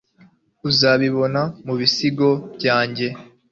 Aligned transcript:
uzabibona 0.69 1.41
mubisigo 1.65 2.29
byanjye 2.57 3.07